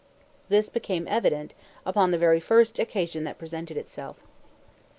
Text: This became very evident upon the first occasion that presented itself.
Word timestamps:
This 0.49 0.67
became 0.69 1.03
very 1.05 1.15
evident 1.15 1.53
upon 1.85 2.09
the 2.09 2.41
first 2.41 2.79
occasion 2.79 3.23
that 3.23 3.37
presented 3.37 3.77
itself. 3.77 4.17